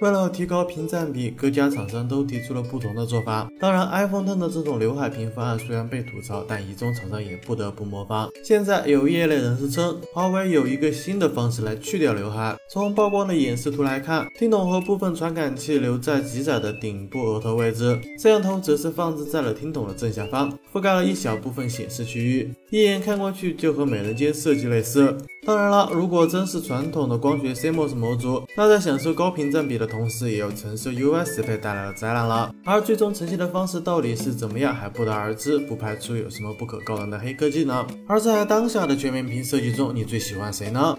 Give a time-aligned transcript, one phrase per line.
[0.00, 3.46] 为了提高屏占比，各家厂商都提出了不同的做法。
[3.60, 8.30] 当然，iPhone Ten 的这种刘海屏方案虽然被吐槽，但一众厂商也不得不模仿。
[8.42, 12.56] 现在有业内人士称，华为有一个新的方式来去掉刘海。
[12.70, 25.14] 从曝光的演示图来看，听筒和部分传感器留在机载的顶部额头位置，摄像头则是放置在了听筒的正下方，覆盖了一小部分显示区域，一眼看过去就和美人尖设计类似。
[25.44, 32.54] 当然了，如果真是传统的光学 CMOS 模组，那在享受高屏占比的同时，也要承受 UI 适配带来的灾难了。
[32.64, 37.86] 而最终呈现的方式到底是怎么样，还不得而知，不排除有什么不可告人的黑科技呢。
[38.06, 40.96] 而在当下的全面屏设计中，你最喜欢谁呢？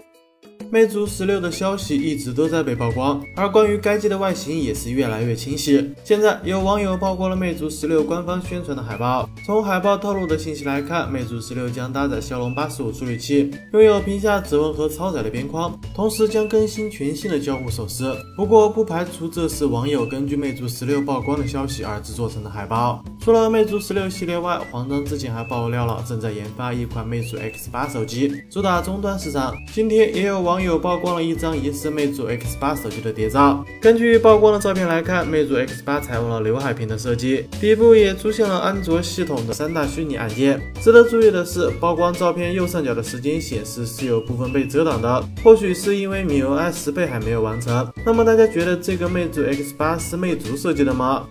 [0.72, 5.92] 魅族十六的消息一直都在被曝光，而关于该机的外形也是越来越清晰。
[6.02, 9.28] 现在有网友曝光了魅族十六官方宣传的海报。
[9.44, 18.10] 从海报透露的信息来看，魅族十六将搭载骁龙八十五处理器，拥有屏下指纹和超窄的边框，同时将更新全新的交互手势。
[18.34, 23.04] 不过，不排除这是网友根据魅族十六曝光的消息而制作成的海报。
[23.24, 29.54] 除了魅族十六系列外，黄章之前还爆料了正在研发一款魅族 X 八手机，主打终端市场。
[29.72, 33.64] 今天也有网友曝光了一张疑似魅族 X 八手机的谍照。
[33.80, 40.60] 根据曝光的照片来看，魅族 X 八采用了刘海屏的设计，底部也出现了安卓系统的三大虚拟按键。
[40.80, 47.88] 值得注意的是，曝光照片右上角的时间显示是有部分被遮挡的，或许是因为米 UI 十倍还没有完成。
[48.04, 51.24] 那么大家觉得这个魅族 X 八是魅族设计的吗？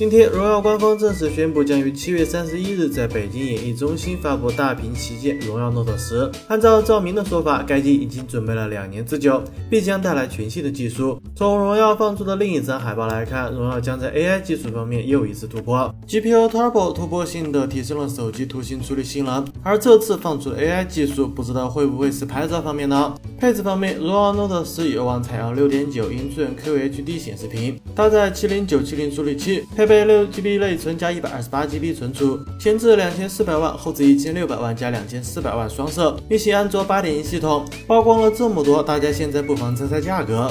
[0.00, 6.32] 今天，荣耀官方正式宣布，将于七月三十一日在北京演艺中心发布大屏旗舰荣耀 Note 十。
[6.48, 11.20] 按照赵明的说法，该机已经准备了两年之久，必将带来全新的技术。
[11.36, 19.46] 从荣耀放出的另一张海报来看，荣耀将在 AI 技术方面又一次突破，GPU Turbo 突破性的提升了手机图形处理性能。
[19.62, 23.14] 而这次放出的 AI 技术，不知道会不会是拍照方面呢？
[23.40, 29.90] 配置方面，荣耀 Note 十有望采用六点九英寸 QHD 显示屏，搭载麒麟九七零处理器，配。
[29.90, 37.64] 备六 GB 内存加一百二十八 GB 存储，前置两千四百万，后置一千六百万加两千四百万双摄，运行安卓八点一系统。
[37.88, 40.48] 曝光了这么多，大家现在不妨猜猜价格。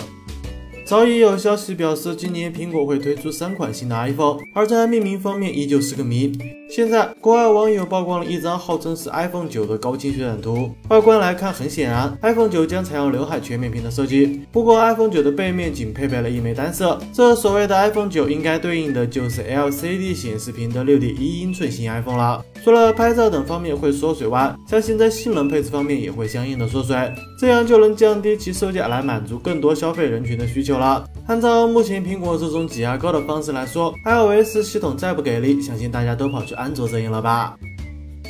[0.90, 6.36] 早已有消息表示，今年苹果会推出三款新的 iPhone，而在命名方面依旧是个谜。
[6.68, 10.72] 现在，国外网友曝光了一张号称是 iPhone 九的高清渲染图。
[10.90, 14.42] 外观来看，很显然，iPhone 九将采用刘海全面屏的设计。
[14.52, 22.44] 不过，iPhone 九的背面仅配备了一枚单摄，这所谓的 iPhone 九应该对应的就是 LCD 显示屏的6.1英寸新 iPhone 了。
[22.64, 26.96] 除了拍照等方面会缩水外，相信在性能配置方面也会相应的缩水，
[27.40, 31.06] 这样就能降低其售价，来满足更多消费人群的需求了。
[31.28, 37.56] 按照目前苹果这种挤牙膏的方式来说，iOS 系统再不给力，相信大家都跑去安卓阵营了吧。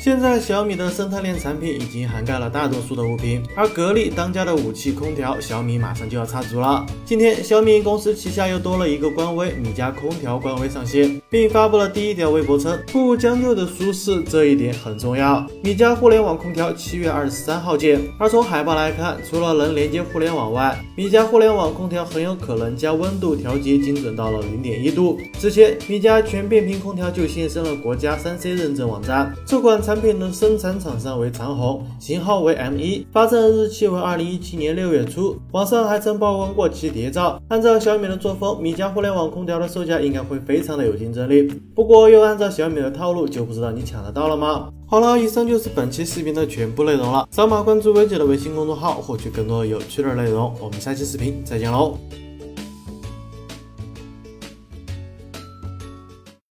[0.02, 6.86] 现在小米的生态链产品已经涵盖了大多数的物品，而格力当家的武器空调，小米马上就要插足了。
[7.04, 15.46] 今天，小米公司旗下又多了一个官微，米家空调官微上线，并发布了第一条微博称，不将就的舒适这一点很重要。
[15.62, 18.00] 米家互联网空调七月二十三号见。
[18.18, 25.18] 而从海报来看，除了能连接互联网外，米家互联网空调很有可能将温度调节精准到了零点一度。
[25.38, 29.89] 之前，米家全变频空调就现身了国家三 C 认证网站，这款。
[29.90, 35.36] 产品的生产厂商为长虹，型号为 M 一，发证日期为二零一七年六月初。
[35.50, 37.42] 网上还曾曝光过其谍照。
[37.48, 41.42] 按照小米的作风，米家互联网空调的售价应该会非常的有竞争力。
[41.74, 44.70] 不过又按照小米的套路，就不知道你抢得到了吗？
[44.86, 47.26] 好了，以上就是本期视频的全部内容了。
[47.32, 50.54] 扫码关注薇姐的微信公众号，获取更多有趣的内容。
[50.60, 51.98] 我们下期视频再见喽！